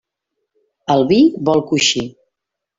[0.95, 1.21] El vi
[1.51, 2.05] vol coixí.